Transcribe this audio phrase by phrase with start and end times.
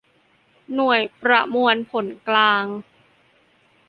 [0.75, 2.65] หน่วยประมวลผลกลาง